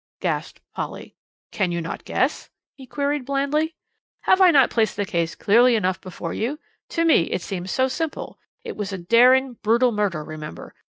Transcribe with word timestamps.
gasped 0.19 0.61
Polly. 0.73 1.13
"Cannot 1.51 1.75
you 1.99 2.03
guess?" 2.05 2.49
he 2.73 2.87
queried 2.87 3.23
blandly. 3.23 3.75
"Have 4.21 4.41
I 4.41 4.49
not 4.49 4.71
placed 4.71 4.95
the 4.97 5.05
case 5.05 5.35
clearly 5.35 5.75
enough 5.75 6.01
before 6.01 6.33
you? 6.33 6.57
To 6.89 7.05
me 7.05 7.25
it 7.25 7.43
seems 7.43 7.69
so 7.69 7.87
simple. 7.87 8.39
It 8.63 8.75
was 8.75 8.91
a 8.91 8.97
daring, 8.97 9.57
brutal 9.61 9.91
murder, 9.91 10.23
remember. 10.23 10.73